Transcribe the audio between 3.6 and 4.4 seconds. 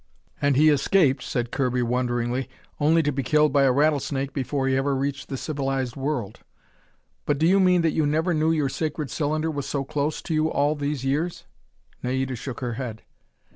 a rattlesnake